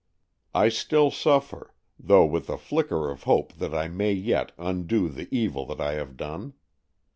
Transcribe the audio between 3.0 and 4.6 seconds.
of hope that I may yet